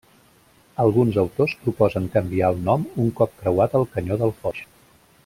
Alguns 0.83 1.19
autors 1.23 1.53
proposen 1.65 2.09
canviar 2.17 2.49
el 2.53 2.65
nom 2.71 2.87
un 3.05 3.13
cop 3.21 3.37
creuat 3.43 3.77
el 3.81 3.87
Canyó 3.93 4.19
del 4.23 4.35
Foix. 4.41 4.65